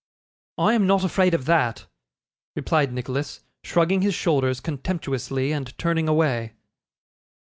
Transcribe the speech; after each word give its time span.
'I 0.57 0.73
am 0.73 0.87
not 0.87 1.03
afraid 1.03 1.35
of 1.35 1.45
that,' 1.45 1.85
replied 2.55 2.91
Nicholas, 2.91 3.41
shrugging 3.63 4.01
his 4.01 4.15
shoulders 4.15 4.59
contemptuously, 4.59 5.51
and 5.51 5.77
turning 5.77 6.07
away. 6.07 6.53